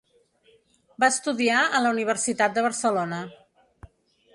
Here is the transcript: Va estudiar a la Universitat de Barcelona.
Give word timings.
Va 1.03 1.09
estudiar 1.15 1.59
a 1.67 1.85
la 1.87 1.95
Universitat 1.99 2.57
de 2.59 2.65
Barcelona. 2.71 3.23